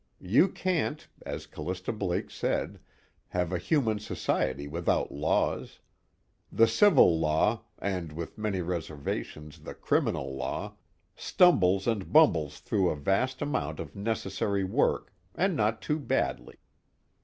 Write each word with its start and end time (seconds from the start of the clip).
You 0.23 0.49
can't 0.49 1.07
(as 1.27 1.45
Callista 1.45 1.93
Blake 1.93 2.31
said) 2.31 2.79
have 3.27 3.53
a 3.53 3.59
human 3.59 3.99
society 3.99 4.67
without 4.67 5.11
laws. 5.11 5.77
The 6.51 6.65
civil 6.65 7.19
law, 7.19 7.65
and 7.77 8.11
with 8.11 8.35
many 8.35 8.61
reservations 8.63 9.59
the 9.59 9.75
criminal 9.75 10.35
law, 10.35 10.73
stumbles 11.15 11.85
and 11.85 12.11
bumbles 12.11 12.61
through 12.61 12.89
a 12.89 12.95
vast 12.95 13.43
amount 13.43 13.79
of 13.79 13.95
necessary 13.95 14.63
work, 14.63 15.13
and 15.35 15.55
not 15.55 15.83
too 15.83 15.99
badly. 15.99 16.55